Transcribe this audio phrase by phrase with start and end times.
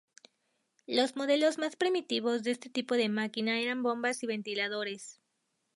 [0.87, 5.21] Los modelos más primitivos de este tipo de máquina eran bombas y ventiladores.